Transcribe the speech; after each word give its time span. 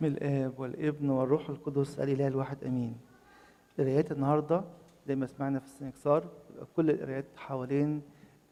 باسم 0.00 0.06
الآب 0.16 0.60
والابن 0.60 1.10
والروح 1.10 1.48
القدس 1.50 1.98
الإله 2.00 2.26
الواحد 2.28 2.64
أمين. 2.64 2.96
قرايات 3.78 4.12
النهارده 4.12 4.64
زي 5.06 5.16
ما 5.16 5.26
سمعنا 5.26 5.58
في 5.58 5.66
السنكسار 5.66 6.24
كل 6.76 6.90
القرايات 6.90 7.24
حوالين 7.36 8.02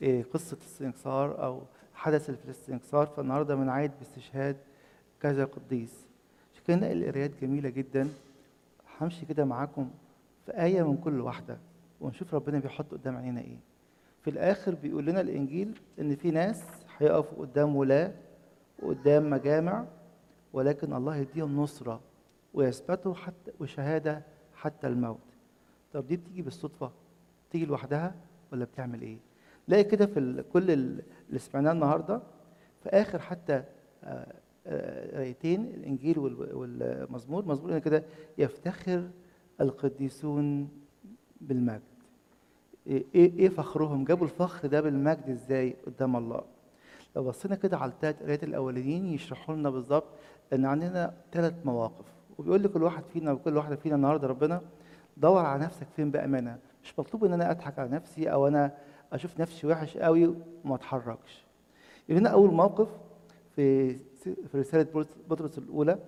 إيه، 0.03 0.25
قصة 0.35 0.57
السنكسار 0.57 1.45
أو 1.45 1.63
حدث 1.95 2.31
في 2.31 2.49
السنكسار 2.49 3.07
فالنهاردة 3.07 3.55
بنعيد 3.55 3.91
باستشهاد 3.99 4.57
كذا 5.23 5.45
قديس. 5.45 6.07
نلاقي 6.69 6.93
القرايات 6.93 7.31
جميلة 7.43 7.69
جدا. 7.69 8.09
همشي 9.01 9.27
كده 9.27 9.45
معاكم 9.45 9.91
في 10.47 10.63
آية 10.63 10.83
من 10.83 10.97
كل 10.97 11.21
واحدة 11.21 11.59
ونشوف 12.01 12.35
ربنا 12.35 12.59
بيحط 12.59 12.91
قدام 12.93 13.17
عينينا 13.17 13.41
إيه. 13.41 13.57
في 14.23 14.31
الآخر 14.31 14.75
بيقول 14.75 15.07
لنا 15.07 15.21
الإنجيل 15.21 15.81
إن 16.01 16.17
في 16.17 16.31
ناس 16.31 16.65
هيقفوا 16.99 17.39
قدام 17.39 17.77
ولاة 17.77 18.13
وقدام 18.83 19.31
مجامع 19.31 19.85
ولكن 20.57 20.93
الله 20.93 21.17
يديهم 21.17 21.57
نصرة 21.61 22.01
ويثبتوا 22.55 23.15
حتى 23.15 23.53
وشهادة 23.61 24.23
حتى 24.55 24.87
الموت. 24.87 25.19
طب 25.93 26.07
دي 26.07 26.17
بتيجي 26.17 26.43
بالصدفة؟ 26.43 26.91
تيجي 27.51 27.67
لوحدها 27.67 28.15
ولا 28.53 28.65
بتعمل 28.65 29.03
إيه؟ 29.03 29.17
لاقي 29.69 29.85
كده 29.85 30.07
في 30.07 30.45
كل 30.53 30.71
ال- 30.71 31.03
اللي 31.29 31.39
سمعناه 31.39 31.73
النهاردة 31.73 32.23
في 32.83 32.89
آخر 32.89 33.19
حتى 33.19 33.63
آه، 34.05 34.33
آه، 34.67 35.23
آيتين 35.23 35.65
الإنجيل 35.65 36.19
وال- 36.19 36.55
والمزمور. 36.55 37.45
مزمور 37.49 37.79
كده 37.79 38.03
يفتخر 38.39 39.11
القديسون 39.61 40.69
بالمجد. 41.41 41.83
إيه 42.87 43.05
إيه 43.15 43.33
إيه 43.39 43.49
فخرهم؟ 43.49 44.05
جابوا 44.05 44.27
الفخر 44.27 44.69
ده 44.69 44.81
بالمجد 44.81 45.31
إزاي 45.31 45.77
قدام 45.87 46.17
الله؟ 46.17 46.43
لو 47.17 47.25
بصينا 47.25 47.55
كده 47.55 47.77
على 47.79 47.93
الثلاث 47.93 48.23
قرايات 48.23 48.45
الأولانيين 48.45 49.07
يشرحوا 49.07 49.55
لنا 49.55 49.71
بالظبط 49.71 50.05
إن 50.53 50.65
عندنا 50.65 51.15
ثلاث 51.33 51.55
مواقف. 51.65 52.05
وبيقول 52.39 52.63
لكل 52.63 52.83
واحد 52.83 53.03
فينا 53.13 53.33
وكل 53.33 53.57
واحدة 53.57 53.77
فينا 53.77 53.95
النهارده 53.97 54.29
ربنا 54.29 54.61
دور 55.17 55.39
على 55.45 55.65
نفسك 55.65 55.87
فين 55.97 56.11
بامانه 56.11 56.59
مش 56.85 56.99
مطلوب 56.99 57.25
إن 57.25 57.33
أنا 57.33 57.51
أضحك 57.51 57.79
على 57.79 57.91
نفسي 57.91 58.33
أو 58.33 58.49
أنا 58.49 58.73
أشوف 59.13 59.41
نفسي 59.41 59.67
وحش 59.67 59.97
قوي 59.97 60.35
وما 60.65 60.75
أتحركش. 60.75 61.45
يقول 62.09 62.21
لنا 62.21 62.31
أول 62.31 62.51
موقف 62.55 62.89
في 63.57 63.95
في 64.23 64.37
رسالة 64.55 65.07
بطرس 65.31 65.59
الأولى 65.59 65.99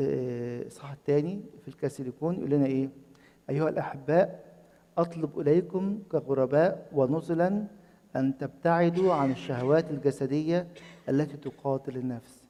آه، 0.00 0.62
الصح 0.62 0.90
الثاني 0.90 1.40
في 1.62 1.68
الكاسيليكون 1.68 2.34
يقول 2.34 2.50
لنا 2.50 2.66
إيه؟ 2.66 2.88
أيها 3.50 3.68
الأحباء 3.68 4.44
أطلب 4.98 5.40
إليكم 5.40 5.98
كغرباء 6.12 6.88
ونزلا 6.92 7.64
أن 8.16 8.38
تبتعدوا 8.38 9.14
عن 9.14 9.30
الشهوات 9.30 9.90
الجسدية 9.90 10.66
التي 11.08 11.36
تقاتل 11.36 11.96
النفس. 11.96 12.43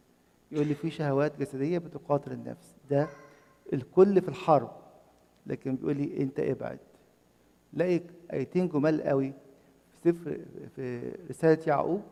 يقول 0.52 0.66
لي 0.66 0.74
في 0.74 0.90
شهوات 0.90 1.38
جسدية 1.40 1.78
بتقاتل 1.78 2.32
النفس. 2.32 2.76
ده 2.90 3.08
الكل 3.72 4.22
في 4.22 4.28
الحرب. 4.28 4.70
لكن 5.46 5.76
بيقول 5.76 5.96
لي 5.96 6.22
أنت 6.22 6.40
ابعد. 6.40 6.78
لاقي 7.72 8.00
آيتين 8.32 8.68
جمال 8.68 9.02
قوي 9.02 9.32
في 9.90 10.12
سفر 10.12 10.40
في 10.76 11.12
رسالة 11.30 11.62
يعقوب 11.66 12.02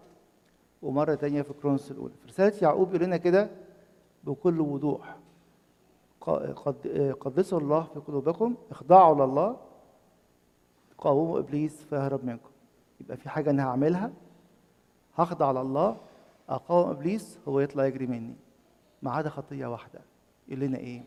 ومرة 0.82 1.14
تانية 1.14 1.42
في 1.42 1.52
كرونس 1.52 1.90
الأولى. 1.90 2.14
في 2.20 2.28
رسالة 2.28 2.54
يعقوب 2.62 2.94
يقول 2.94 3.06
لنا 3.06 3.16
كده 3.16 3.50
بكل 4.24 4.60
وضوح. 4.60 5.16
قدسوا 7.20 7.60
الله 7.60 7.82
في 7.82 8.00
قلوبكم 8.00 8.54
اخضعوا 8.70 9.26
لله 9.26 9.56
قاوموا 10.98 11.38
إبليس 11.38 11.84
فيهرب 11.84 12.24
منكم. 12.24 12.50
يبقى 13.00 13.16
في 13.16 13.28
حاجة 13.28 13.50
أنا 13.50 13.68
هعملها؟ 13.68 14.12
هخضع 15.16 15.50
لله 15.62 15.96
أقاوم 16.48 16.90
إبليس 16.90 17.38
هو 17.48 17.60
يطلع 17.60 17.86
يجري 17.86 18.06
مني. 18.06 18.34
ما 19.02 19.10
عدا 19.10 19.28
خطية 19.30 19.66
واحدة 19.66 20.00
يقول 20.48 20.60
لنا 20.60 20.78
إيه؟ 20.78 21.02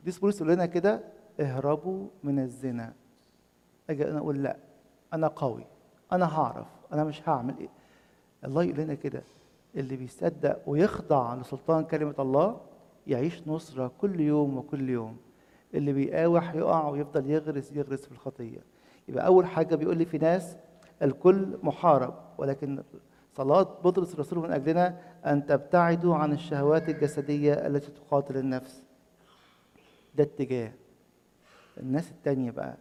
قديس 0.00 0.18
بولس 0.18 0.40
يقول 0.40 0.52
لنا 0.52 0.66
كده 0.66 1.00
اهربوا 1.40 2.06
من 2.24 2.38
الزنا. 2.38 2.92
أجي 3.90 4.10
أنا 4.10 4.18
أقول 4.18 4.42
لا 4.42 4.56
أنا 5.12 5.26
قوي 5.28 5.64
أنا 6.12 6.38
هعرف 6.38 6.66
أنا 6.92 7.04
مش 7.04 7.28
هعمل 7.28 7.54
إيه؟ 7.58 7.68
الله 8.44 8.62
يقول 8.62 8.78
لنا 8.80 8.94
كده 8.94 9.22
اللي 9.76 9.96
بيصدق 9.96 10.62
ويخضع 10.66 11.34
لسلطان 11.34 11.84
كلمة 11.84 12.14
الله 12.18 12.60
يعيش 13.06 13.42
نصرة 13.48 13.92
كل 14.00 14.20
يوم 14.20 14.56
وكل 14.58 14.90
يوم. 14.90 15.16
اللي 15.74 15.92
بيقاوح 15.92 16.54
يقع 16.54 16.88
ويفضل 16.88 17.30
يغرس 17.30 17.72
يغرس 17.72 18.06
في 18.06 18.12
الخطية. 18.12 18.58
يبقى 19.08 19.26
أول 19.26 19.46
حاجة 19.46 19.74
بيقول 19.74 19.96
لي 19.98 20.04
في 20.04 20.18
ناس 20.18 20.56
الكل 21.02 21.58
محارب 21.62 22.14
ولكن 22.38 22.82
صلاة 23.36 23.62
بطرس 23.84 24.14
الرسول 24.14 24.38
من 24.38 24.52
أجلنا 24.52 24.98
أن 25.26 25.46
تبتعدوا 25.46 26.14
عن 26.14 26.32
الشهوات 26.32 26.88
الجسدية 26.88 27.52
التي 27.52 27.90
تقاتل 27.90 28.36
النفس. 28.36 28.82
ده 30.14 30.24
اتجاه. 30.24 30.72
الناس 31.80 32.10
التانية 32.10 32.50
بقى. 32.50 32.76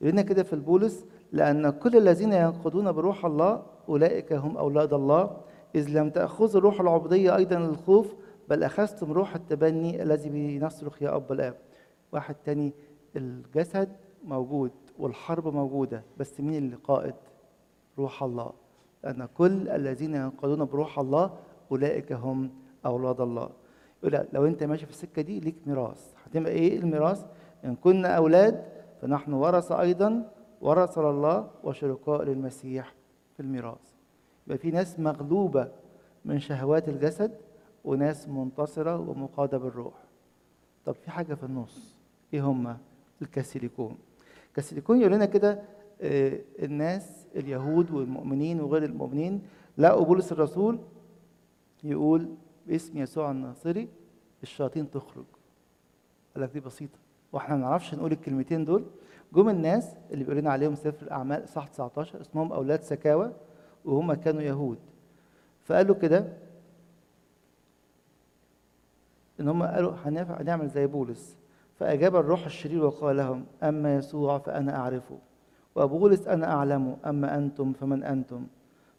يقول 0.00 0.12
لنا 0.12 0.22
كده 0.22 0.42
في 0.42 0.52
البولس 0.52 1.04
لأن 1.32 1.70
كل 1.70 1.96
الذين 1.96 2.32
ينقضون 2.32 2.92
بروح 2.92 3.24
الله 3.24 3.62
أولئك 3.88 4.32
هم 4.32 4.56
أولاد 4.56 4.92
الله. 4.92 5.36
إذ 5.74 5.88
لم 5.88 6.10
تأخذوا 6.10 6.60
روح 6.60 6.80
العبودية 6.80 7.36
أيضا 7.36 7.56
للخوف 7.56 8.14
بل 8.48 8.62
أخذتم 8.64 9.12
روح 9.12 9.34
التبني 9.34 10.02
الذي 10.02 10.28
بينصرخ 10.30 11.02
يا 11.02 11.16
أب 11.16 11.32
الآب. 11.32 11.54
واحد 12.12 12.34
تاني 12.34 12.72
الجسد 13.16 13.96
موجود 14.24 14.70
والحرب 14.98 15.48
موجودة 15.48 16.02
بس 16.18 16.40
مين 16.40 16.64
اللي 16.64 16.76
قائد؟ 16.76 17.14
روح 17.98 18.22
الله. 18.22 18.63
لأن 19.04 19.28
كل 19.34 19.68
الذين 19.68 20.14
ينقضون 20.14 20.64
بروح 20.64 20.98
الله 20.98 21.30
أولئك 21.70 22.12
هم 22.12 22.50
أولاد 22.86 23.20
الله. 23.20 23.50
يقول 24.02 24.26
لو 24.32 24.46
أنت 24.46 24.62
ماشي 24.64 24.86
في 24.86 24.92
السكة 24.92 25.22
دي 25.22 25.40
ليك 25.40 25.54
ميراث. 25.66 26.12
هتبقى 26.26 26.52
إيه 26.52 26.78
الميراث؟ 26.78 27.24
إن 27.64 27.76
كنا 27.76 28.08
أولاد 28.08 28.64
فنحن 29.02 29.32
ورثة 29.32 29.80
أيضا 29.80 30.30
ورثة 30.60 31.02
لله 31.02 31.50
وشركاء 31.64 32.22
للمسيح 32.22 32.94
في 33.36 33.40
الميراث. 33.42 33.92
يبقى 34.46 34.58
في 34.58 34.70
ناس 34.70 35.00
مغلوبة 35.00 35.68
من 36.24 36.38
شهوات 36.38 36.88
الجسد 36.88 37.32
وناس 37.84 38.28
منتصرة 38.28 38.96
ومقادة 39.10 39.58
بالروح. 39.58 39.94
طب 40.84 40.94
في 40.94 41.10
حاجة 41.10 41.34
في 41.34 41.42
النص 41.42 41.94
إيه 42.34 42.40
هما؟ 42.46 42.76
الكاسيليكون. 43.22 43.96
الكاسيليكون 44.48 45.00
يقول 45.00 45.12
لنا 45.12 45.24
كده 45.24 45.62
الناس 46.62 47.26
اليهود 47.36 47.90
والمؤمنين 47.90 48.60
وغير 48.60 48.84
المؤمنين 48.84 49.42
لقوا 49.78 50.04
بولس 50.04 50.32
الرسول 50.32 50.78
يقول 51.84 52.34
باسم 52.66 52.98
يسوع 52.98 53.30
الناصري 53.30 53.88
الشياطين 54.42 54.90
تخرج. 54.90 55.24
قال 56.34 56.44
لك 56.44 56.50
دي 56.50 56.60
بسيطة. 56.60 56.98
وإحنا 57.32 57.56
ما 57.56 57.60
نعرفش 57.60 57.94
نقول 57.94 58.12
الكلمتين 58.12 58.64
دول. 58.64 58.84
جم 59.32 59.48
الناس 59.48 59.96
اللي 60.10 60.24
بيقول 60.24 60.38
لنا 60.40 60.50
عليهم 60.50 60.74
سفر 60.74 61.06
الأعمال 61.06 61.48
صح 61.48 61.68
19 61.68 62.20
اسمهم 62.20 62.52
أولاد 62.52 62.82
سكاوى 62.82 63.32
وهم 63.84 64.12
كانوا 64.14 64.42
يهود. 64.42 64.78
فقالوا 65.64 65.94
كده 65.94 66.32
إن 69.40 69.48
هم 69.48 69.62
قالوا 69.62 69.92
هنعمل 70.04 70.68
زي 70.68 70.86
بولس. 70.86 71.36
فأجاب 71.78 72.16
الروح 72.16 72.44
الشرير 72.44 72.84
وقال 72.84 73.16
لهم 73.16 73.46
أما 73.62 73.96
يسوع 73.96 74.38
فأنا 74.38 74.76
أعرفه. 74.76 75.18
وبولس 75.76 76.28
أنا 76.28 76.52
اعلمه 76.52 76.96
اما 77.06 77.36
أنتم 77.38 77.72
فمن 77.72 78.02
أنتم؟ 78.02 78.46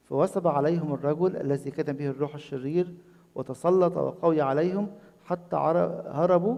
فوثب 0.10 0.48
عليهم 0.48 0.94
الرجل 0.94 1.38
الذي 1.38 1.72
كان 1.72 1.96
به 1.96 2.08
الروح 2.08 2.36
الشرير 2.36 2.94
وتسلط 3.36 3.98
وقوي 3.98 4.42
عليهم 4.42 4.88
حتى 5.26 5.56
هربوا 6.06 6.58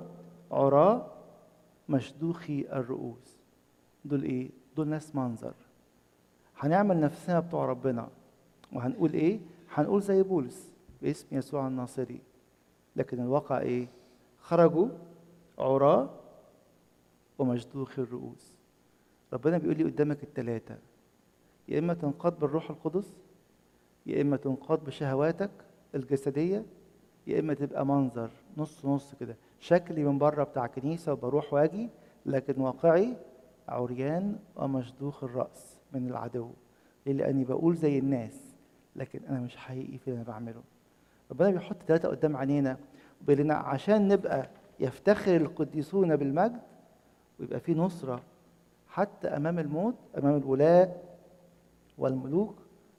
عراة 0.51 1.05
مشدوخي 1.89 2.61
الرؤوس. 2.61 3.37
دول 4.05 4.23
إيه؟ 4.23 4.49
دول 4.75 4.87
ناس 4.87 5.15
منظر. 5.15 5.53
هنعمل 6.57 6.99
نفسنا 6.99 7.39
بتوع 7.39 7.65
ربنا. 7.65 8.07
وهنقول 8.73 9.13
إيه؟ 9.13 9.39
هنقول 9.73 10.01
زي 10.01 10.23
بولس 10.23 10.73
باسم 11.01 11.37
يسوع 11.37 11.67
الناصري. 11.67 12.21
لكن 12.95 13.19
الواقع 13.19 13.59
إيه؟ 13.59 13.87
خرجوا 14.41 14.87
عراة 15.59 16.09
ومشدوخي 17.39 18.01
الرؤوس. 18.01 18.56
ربنا 19.33 19.57
بيقول 19.57 19.77
لي 19.77 19.83
قدامك 19.83 20.23
التلاتة. 20.23 20.75
يا 21.67 21.79
إما 21.79 21.93
تنقاد 21.93 22.39
بالروح 22.39 22.69
القدس 22.69 23.17
يا 24.05 24.21
إما 24.21 24.37
تنقاد 24.37 24.83
بشهواتك 24.83 25.51
الجسدية 25.95 26.65
يا 27.27 27.39
إما 27.39 27.53
تبقى 27.53 27.85
منظر 27.85 28.29
نص 28.57 28.85
نص 28.85 29.15
كده. 29.15 29.35
شكلي 29.59 30.03
من 30.03 30.17
بره 30.17 30.43
بتاع 30.43 30.67
كنيسة 30.67 31.13
وبروح 31.13 31.53
واجي 31.53 31.89
لكن 32.25 32.61
واقعي 32.61 33.13
عريان 33.67 34.39
ومشدوخ 34.55 35.23
الرأس 35.23 35.77
من 35.93 36.07
العدو؟ 36.09 36.51
لأني 37.05 37.43
بقول 37.43 37.75
زي 37.75 37.99
الناس 37.99 38.55
لكن 38.95 39.19
أنا 39.29 39.39
مش 39.39 39.57
حقيقي 39.57 39.97
في 39.97 40.07
اللي 40.07 40.17
أنا 40.17 40.27
بعمله. 40.27 40.61
ربنا 41.31 41.49
بيحط 41.51 41.75
ثلاثة 41.87 42.09
قدام 42.09 42.37
عينينا 42.37 42.77
وبيقول 43.21 43.51
عشان 43.51 44.07
نبقى 44.07 44.49
يفتخر 44.79 45.35
القديسون 45.35 46.15
بالمجد 46.15 46.61
ويبقى 47.39 47.59
في 47.59 47.73
نصرة 47.73 48.21
حتى 48.97 49.27
أمام 49.27 49.59
الموت 49.59 49.95
أمام 50.17 50.37
الولاة 50.37 50.95
والملوك 51.97 52.55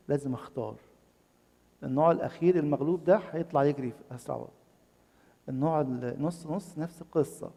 لازم 0.08 0.34
أختار. 0.34 0.74
النوع 1.82 2.10
الأخير 2.10 2.58
المغلوب 2.58 3.04
ده 3.04 3.20
هيطلع 3.32 3.64
يجري 3.64 3.90
في 3.90 4.14
أسرع 4.14 4.36
وقت. 4.36 4.50
النوع 5.48 5.80
النص 5.80 6.46
نص 6.46 6.78
نفس 6.78 7.02
القصة. 7.02 7.50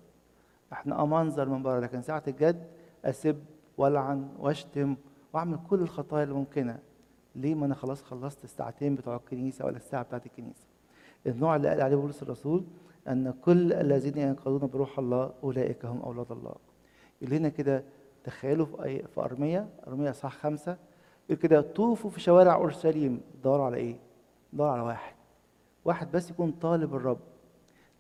إحنا 0.74 1.04
امنظر 1.04 1.50
من 1.50 1.64
بره 1.64 1.80
لكن 1.80 2.02
ساعة 2.02 2.24
الجد 2.28 2.68
أسب 3.06 3.44
والعن 3.78 4.30
وأشتم 4.40 4.96
وأعمل 5.34 5.60
كل 5.70 5.80
الخطايا 5.82 6.24
الممكنة 6.24 6.80
ليه 7.36 7.56
ما 7.56 7.66
أنا 7.66 7.76
خلاص 7.76 8.04
خلصت 8.04 8.44
الساعتين 8.44 8.96
بتوع 8.96 9.16
الكنيسة 9.16 9.66
ولا 9.66 9.78
الساعة 9.78 10.04
بتاعت 10.04 10.26
الكنيسة؟ 10.26 10.66
النوع 11.28 11.56
اللي 11.56 11.70
قال 11.70 11.82
عليه 11.82 11.96
بولس 11.96 12.24
الرسول 12.24 12.64
أن 13.08 13.34
كل 13.46 13.74
الذين 13.74 14.18
ينقضون 14.18 14.70
بروح 14.70 15.00
الله 15.00 15.34
أولئك 15.44 15.86
هم 15.86 16.02
أولاد 16.02 16.32
الله. 16.32 16.56
يقول 17.22 17.36
لنا 17.36 17.50
كده 17.50 17.84
تخيلوا 18.24 18.66
في 18.66 19.08
في 19.08 19.22
ارميا 19.22 19.70
ارميا 19.88 20.10
اصحاح 20.10 20.38
خمسة. 20.38 20.78
يقول 21.30 21.42
كده 21.42 21.62
طوفوا 21.62 22.10
في 22.10 22.20
شوارع 22.20 22.54
أورشليم. 22.56 23.22
دوروا 23.44 23.66
على 23.66 23.78
إيه؟ 23.78 23.96
دوروا 24.54 24.72
على 24.72 24.82
واحد. 24.82 25.16
واحد 25.86 26.12
بس 26.12 26.32
يكون 26.32 26.52
طالب 26.52 26.96
الرب. 26.96 27.20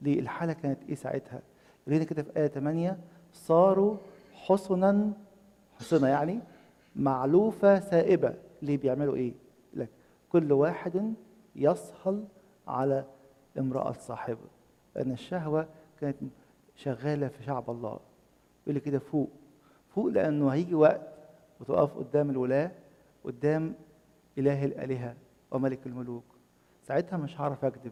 ليه؟ 0.01 0.19
الحالة 0.19 0.53
كانت 0.53 0.83
إيه 0.89 0.95
ساعتها؟ 0.95 1.41
لنا 1.87 2.03
كده 2.03 2.23
في 2.23 2.31
آية 2.37 2.47
8 2.47 2.97
صاروا 3.33 3.97
حصنا 4.33 5.13
حصنة 5.79 6.07
يعني 6.07 6.39
معلوفة 6.95 7.79
سائبة. 7.79 8.33
ليه 8.61 8.77
بيعملوا؟ 8.77 9.17
يقول 9.17 9.33
لك 9.73 9.89
كل 10.29 10.51
واحد 10.51 11.13
يصهل 11.55 12.23
على 12.67 13.05
امرأة 13.59 13.91
صاحبه. 13.91 14.47
لأن 14.95 15.11
الشهوة 15.11 15.67
كانت 15.99 16.17
شغالة 16.75 17.27
في 17.27 17.43
شعب 17.43 17.69
الله. 17.69 17.99
يقول 18.63 18.73
لي 18.75 18.79
كده 18.79 18.99
فوق 18.99 19.29
فوق 19.95 20.07
لأنه 20.07 20.49
هيجي 20.49 20.75
وقت 20.75 21.01
وتقف 21.59 21.97
قدام 21.97 22.29
الولاة 22.29 22.71
قدام 23.23 23.75
إله 24.37 24.65
الآلهة 24.65 25.15
وملك 25.51 25.79
الملوك. 25.85 26.23
ساعتها 26.87 27.17
مش 27.17 27.41
هعرف 27.41 27.65
أكذب. 27.65 27.91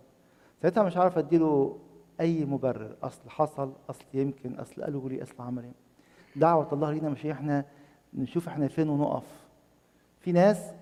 ساعتها 0.61 0.83
مش 0.83 0.97
هعرف 0.97 1.17
أديله 1.17 1.79
أي 2.19 2.45
مبرر. 2.45 2.95
أصل 3.03 3.29
حصل 3.29 3.73
أصل 3.89 4.05
يمكن 4.13 4.55
أصل 4.55 4.83
قالوا 4.83 5.09
لي 5.09 5.23
أصل 5.23 5.33
عمل. 5.39 5.63
إيه 5.63 5.71
دعوة 6.35 6.73
الله 6.73 6.91
لينا 6.91 7.09
مش 7.09 7.25
إحنا 7.25 7.65
نشوف 8.13 8.47
إحنا 8.47 8.67
فين 8.67 8.89
ونقف. 8.89 9.47
في 10.19 10.31
ناس 10.31 10.73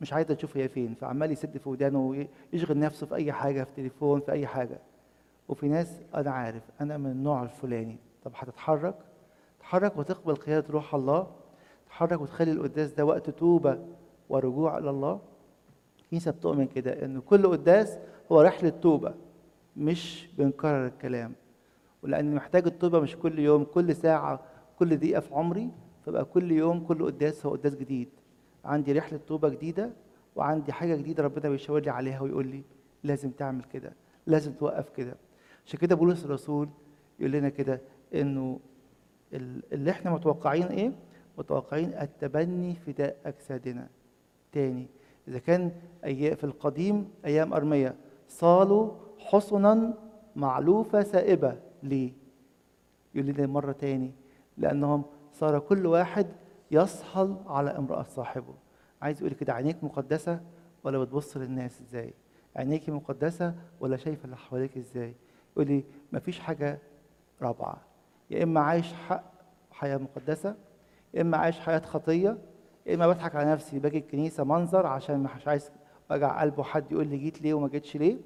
مش 0.00 0.12
عايزة 0.12 0.34
تشوف 0.34 0.56
هي 0.56 0.68
فين 0.68 0.94
فعمال 0.94 1.32
يسد 1.32 1.58
في 1.58 1.68
ودانه 1.68 2.26
ويشغل 2.52 2.78
نفسه 2.78 3.06
في 3.06 3.14
أي 3.14 3.32
حاجة 3.32 3.64
في 3.64 3.70
تليفون 3.76 4.20
في 4.20 4.32
أي 4.32 4.46
حاجة. 4.46 4.78
وفي 5.48 5.68
ناس 5.68 6.00
أنا 6.14 6.30
عارف 6.30 6.62
أنا 6.80 6.96
من 6.96 7.10
النوع 7.10 7.42
الفلاني. 7.42 7.96
طب 8.24 8.32
هتتحرك؟ 8.34 8.94
تتحرك 9.74 9.96
وتقبل 9.98 10.34
قيادة 10.34 10.66
روح 10.70 10.94
الله 10.94 11.26
تتحرك 11.86 12.20
وتخلي 12.20 12.52
القداس 12.52 12.92
ده 12.92 13.04
وقت 13.04 13.30
توبة 13.30 13.78
ورجوع 14.28 14.78
إلى 14.78 14.90
الله. 14.90 15.20
الكنيسة 15.98 16.30
بتؤمن 16.30 16.66
كده 16.66 17.04
إن 17.04 17.20
كل 17.20 17.46
قداس 17.46 17.98
هو 18.32 18.40
رحلة 18.40 18.68
توبة 18.68 19.14
مش 19.76 20.28
بنكرر 20.38 20.86
الكلام. 20.86 21.32
ولأن 22.02 22.34
محتاج 22.34 22.66
التوبة 22.66 23.00
مش 23.00 23.16
كل 23.16 23.38
يوم 23.38 23.64
كل 23.64 23.96
ساعة 23.96 24.40
كل 24.78 24.96
دقيقة 24.96 25.20
في 25.20 25.34
عمري 25.34 25.70
فبقى 26.06 26.24
كل 26.24 26.52
يوم 26.52 26.84
كل 26.86 27.04
قداس 27.06 27.46
هو 27.46 27.52
قداس 27.52 27.74
جديد. 27.74 28.08
عندي 28.64 28.92
رحلة 28.92 29.20
توبة 29.26 29.48
جديدة 29.48 29.90
وعندي 30.36 30.72
حاجة 30.72 30.96
جديدة 30.96 31.22
ربنا 31.24 31.48
بيشاور 31.48 31.80
لي 31.80 31.90
عليها 31.90 32.20
ويقول 32.20 32.46
لي 32.46 32.62
لازم 33.04 33.30
تعمل 33.30 33.64
كده 33.64 33.92
لازم 34.26 34.52
توقف 34.52 34.88
كده. 34.90 35.16
عشان 35.66 35.78
كده 35.78 35.94
بولس 35.94 36.24
الرسول 36.24 36.68
يقول 37.20 37.32
لنا 37.32 37.48
كده 37.48 37.80
إنه 38.14 38.60
اللي 39.32 39.90
إحنا 39.90 40.10
متوقعين 40.10 40.66
إيه؟ 40.66 40.92
متوقعين 41.38 41.94
التبني 41.94 42.74
فداء 42.74 43.16
أجسادنا. 43.26 43.88
تاني 44.52 44.86
إذا 45.28 45.38
كان 45.38 45.72
في 46.02 46.44
القديم 46.44 47.08
أيام 47.24 47.52
ارميا 47.54 47.96
صالوا 48.28 48.92
حصنا 49.18 49.94
معلوفة 50.36 51.02
سائبة. 51.02 51.56
ليه؟ 51.82 52.12
يقول 53.14 53.26
لنا 53.28 53.46
مرة 53.46 53.72
تاني 53.72 54.12
لأنهم 54.58 55.02
صار 55.32 55.58
كل 55.58 55.86
واحد 55.86 56.26
يصهل 56.70 57.36
على 57.46 57.70
امرأة 57.70 58.02
صاحبه. 58.02 58.54
عايز 59.02 59.20
يقول 59.20 59.32
كده 59.32 59.52
عينيك 59.52 59.84
مقدسة 59.84 60.40
ولا 60.84 60.98
بتبص 60.98 61.36
للناس 61.36 61.80
إزاي؟ 61.80 62.14
عينيك 62.56 62.90
مقدسة 62.90 63.54
ولا 63.80 63.96
شايفة 63.96 64.24
اللي 64.24 64.36
حواليك 64.36 64.76
إزاي؟ 64.76 65.14
يقول 65.52 65.66
لي 65.66 65.84
مفيش 66.12 66.40
حاجة 66.40 66.78
رابعة. 67.42 67.82
يا 68.30 68.42
إما 68.42 68.60
عايش 68.60 68.92
حق 68.92 69.24
حياة 69.70 69.96
مقدسة 69.96 70.56
يا 71.14 71.20
إما 71.22 71.36
عايش 71.36 71.60
حياة 71.60 71.78
خطية 71.80 72.38
يا 72.86 72.94
إما 72.94 73.08
بضحك 73.08 73.36
على 73.36 73.52
نفسي 73.52 73.78
باجي 73.78 73.98
الكنيسة 73.98 74.44
منظر 74.44 74.86
عشان 74.86 75.22
مش 75.36 75.48
عايز 75.48 75.70
وجع 76.10 76.40
قلبه 76.40 76.62
حد 76.62 76.92
يقول 76.92 77.06
لي 77.06 77.16
جيت 77.18 77.42
ليه 77.42 77.54
وما 77.54 77.68
جيتش 77.68 77.96
ليه. 77.96 78.16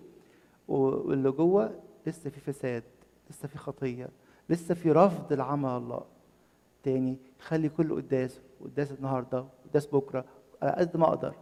واللي 0.69 1.31
جوه 1.31 1.81
لسه 2.07 2.31
في 2.31 2.41
فساد 2.41 2.83
لسه 3.31 3.49
في 3.49 3.59
خطية 3.59 4.09
لسه 4.49 4.75
في 4.75 4.93
رفض 4.93 5.33
لعمل 5.33 5.69
الله. 5.69 6.05
تاني 6.83 7.19
خلي 7.39 7.69
كل 7.69 7.95
قداس 7.95 8.41
قداس 8.61 8.93
النهارده 8.93 9.45
قداس 9.71 9.87
بكرة 9.87 10.25
على 10.63 10.73
قد 10.73 10.97
ما 10.97 11.05
أقدر. 11.09 11.35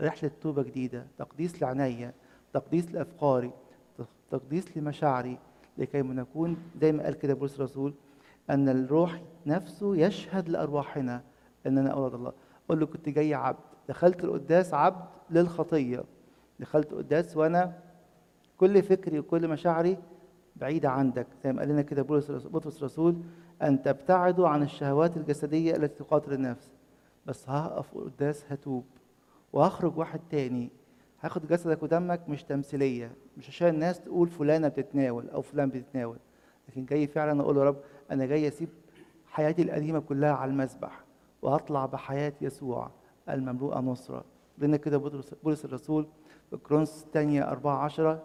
رحلة 0.00 0.30
توبة 0.40 0.62
جديدة 0.62 1.06
تقديس 1.18 1.62
لعينيا 1.62 2.14
تقديس 2.52 2.92
لأفكاري 2.92 3.50
تقديس 4.30 4.76
لمشاعري. 4.76 5.38
لكي 5.78 6.02
نكون 6.02 6.56
زي 6.80 6.92
ما 6.92 7.02
قال 7.02 7.14
كده 7.14 7.34
بولس 7.34 7.56
الرسول 7.56 7.94
أن 8.50 8.68
الروح 8.68 9.22
نفسه 9.46 9.96
يشهد 9.96 10.48
لأرواحنا 10.48 11.22
أننا 11.66 11.90
أولاد 11.90 12.14
الله. 12.14 12.32
أقول 12.66 12.80
له 12.80 12.86
كنت 12.86 13.08
جاي 13.08 13.34
عبد 13.34 13.58
دخلت 13.88 14.24
القداس 14.24 14.74
عبد 14.74 15.04
للخطية. 15.30 16.04
دخلت 16.60 16.94
قداس 16.94 17.36
وأنا 17.36 17.78
كل 18.56 18.82
فكري 18.82 19.18
وكل 19.18 19.48
مشاعري 19.48 19.98
بعيدة 20.56 20.90
عندك. 20.90 21.26
زي 21.44 21.52
ما 21.52 21.60
قال 21.60 21.68
لنا 21.68 21.82
كده 21.82 22.02
بولس 22.02 22.30
بطرس 22.30 22.78
الرسول 22.78 23.16
أن 23.62 23.82
تبتعدوا 23.82 24.48
عن 24.48 24.62
الشهوات 24.62 25.16
الجسدية 25.16 25.76
التي 25.76 26.04
تقاتل 26.04 26.32
النفس. 26.32 26.74
بس 27.26 27.48
هقف 27.48 27.98
قداس 27.98 28.44
هتوب 28.48 28.84
وهخرج 29.52 29.98
واحد 29.98 30.20
تاني 30.30 30.70
هاخد 31.24 31.46
جسدك 31.46 31.82
ودمك 31.82 32.28
مش 32.28 32.42
تمثيلية 32.42 33.12
مش 33.36 33.48
عشان 33.48 33.68
الناس 33.68 34.00
تقول 34.00 34.28
فلانة 34.28 34.68
بتتناول 34.68 35.30
أو 35.30 35.42
فلان 35.42 35.68
بتتناول 35.68 36.16
لكن 36.68 36.84
جاي 36.84 37.06
فعلا 37.06 37.40
أقول 37.40 37.56
يا 37.56 37.64
رب 37.64 37.76
أنا 38.10 38.26
جاي 38.26 38.48
أسيب 38.48 38.68
حياتي 39.26 39.62
القديمة 39.62 40.00
كلها 40.00 40.32
على 40.32 40.50
المسبح 40.50 41.04
وهطلع 41.42 41.86
بحياة 41.86 42.32
يسوع 42.40 42.90
المملوءة 43.28 43.80
نصرة. 43.80 44.24
لنا 44.58 44.76
كده 44.76 44.98
بولس 45.42 45.64
الرسول 45.64 46.06
في 46.50 46.56
كرونس 46.56 47.04
الثانية 47.04 47.50
أربعة 47.50 47.76
عشرة 47.76 48.22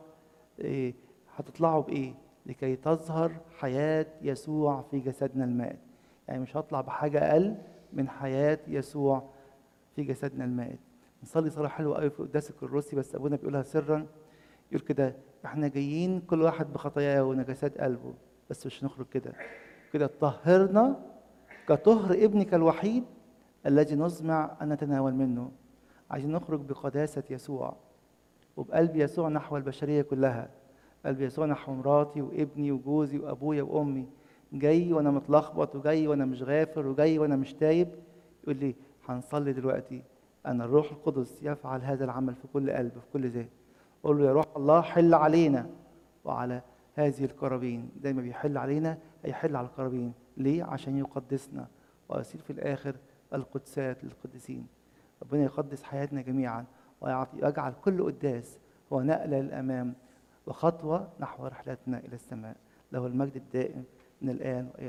إيه 0.60 0.94
هتطلعوا 1.36 1.84
بإيه؟ 1.84 2.14
لكي 2.46 2.76
تظهر 2.76 3.32
حياة 3.60 4.06
يسوع 4.22 4.82
في 4.92 5.00
جسدنا 5.00 5.46
المائت. 5.46 5.80
يعني 6.28 6.42
مش 6.42 6.58
هطلع 6.58 6.82
بحاجة 6.82 7.32
أقل 7.32 7.56
من 7.94 8.10
حياة 8.10 8.60
يسوع 8.68 9.24
في 9.96 10.04
جسدنا 10.04 10.46
المائت. 10.46 10.80
نصلي 11.24 11.50
صلاة 11.50 11.68
حلوة 11.68 11.98
قوي 11.98 12.10
في 12.10 12.24
قداس 12.24 12.50
الكروسي 12.50 12.96
بس 12.96 13.16
أبونا 13.16 13.36
بيقولها 13.36 13.62
سرا 13.64 14.06
يقول 14.72 14.86
كده 14.86 15.16
إحنا 15.46 15.68
جايين 15.68 16.20
كل 16.22 16.42
واحد 16.42 16.74
بخطاياه 16.74 17.24
ونجاسات 17.24 17.78
قلبه 17.78 18.14
بس 18.50 18.66
مش 18.66 18.84
نخرج 18.84 19.06
كده. 19.06 19.34
كده 19.94 20.08
طهرنا 20.08 21.00
كطهر 21.68 22.14
ابنك 22.14 22.54
الوحيد 22.54 23.04
الذي 23.66 23.96
نزمع 23.96 24.58
أن 24.62 24.70
نتناول 24.70 25.14
منه. 25.14 25.52
عايزين 26.12 26.32
نخرج 26.32 26.60
بقداسة 26.62 27.24
يسوع 27.30 27.76
وبقلب 28.58 28.96
يسوع 28.96 29.30
نحو 29.30 29.58
البشرية 29.58 30.02
كلها. 30.02 30.50
قلب 31.06 31.22
يسوع 31.22 31.46
نحو 31.46 31.74
مراتي 31.74 32.22
وابني 32.22 32.72
وجوزي 32.72 33.20
وأبويا 33.20 33.64
وأمي. 33.64 34.08
جاي 34.54 34.94
وأنا 34.94 35.12
متلخبط 35.12 35.76
وجاي 35.76 36.08
وأنا 36.08 36.26
مش 36.26 36.44
غافر 36.44 36.88
وجاي 36.88 37.20
وأنا 37.20 37.36
مش 37.36 37.54
تايب. 37.54 37.88
يقول 38.44 38.56
لي 38.56 38.76
هنصلي 39.06 39.54
دلوقتي. 39.54 40.04
أن 40.46 40.62
الروح 40.62 40.92
القدس 40.92 41.44
يفعل 41.44 41.82
هذا 41.82 42.06
العمل 42.06 42.36
في 42.36 42.48
كل 42.54 42.72
قلب 42.72 42.92
في 42.92 43.06
كل 43.14 43.30
ذهن 43.30 43.50
قول 44.04 44.20
له 44.20 44.26
يا 44.26 44.32
روح 44.34 44.46
الله 44.58 44.82
حل 44.82 45.14
علينا. 45.14 45.70
وعلى 46.26 46.62
هذه 46.96 47.26
القرابين 47.26 47.90
زي 48.04 48.14
ما 48.14 48.22
بيحل 48.22 48.58
علينا 48.58 48.98
هيحل 49.24 49.56
على 49.56 49.68
القرابين 49.68 50.14
ليه؟ 50.38 50.64
عشان 50.64 50.98
يقدسنا. 50.98 51.68
ويصير 52.10 52.42
في 52.42 52.50
الآخر 52.50 52.96
القدسات 53.34 54.04
للقديسين. 54.04 54.68
ربنا 55.22 55.44
يقدس 55.44 55.84
حياتنا 55.84 56.22
جميعا 56.22 56.66
ويجعل 57.02 57.74
كل 57.84 58.04
قداس 58.04 58.60
هو 58.94 59.02
نقلة 59.02 59.40
للأمام 59.40 59.94
وخطوة 60.48 61.10
نحو 61.20 61.48
رحلتنا 61.48 61.98
إلى 61.98 62.14
السماء. 62.14 62.56
له 62.92 63.08
المجد 63.08 63.36
الدائم 63.36 63.84
من 64.22 64.30
الآن 64.30 64.70
وإلى 64.74 64.88